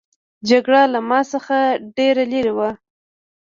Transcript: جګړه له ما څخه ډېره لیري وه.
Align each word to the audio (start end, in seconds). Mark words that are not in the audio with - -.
جګړه 0.49 0.81
له 0.93 0.99
ما 1.09 1.19
څخه 1.31 1.57
ډېره 1.97 2.23
لیري 2.31 2.53
وه. 2.57 2.69